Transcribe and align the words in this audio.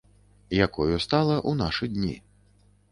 Якою 0.65 0.97
стала 1.05 1.35
ў 1.49 1.51
нашы 1.61 1.85
дні. 1.97 2.15